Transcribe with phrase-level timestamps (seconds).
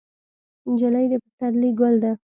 [0.71, 2.11] نجلۍ د پسرلي ګل ده.